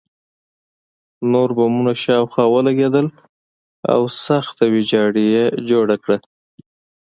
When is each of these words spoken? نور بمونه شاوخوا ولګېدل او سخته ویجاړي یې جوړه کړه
نور 1.31 1.49
بمونه 1.57 1.93
شاوخوا 2.03 2.45
ولګېدل 2.53 3.07
او 3.93 4.01
سخته 4.25 4.63
ویجاړي 4.73 5.23
یې 5.35 5.45
جوړه 5.69 5.95
کړه 6.03 6.17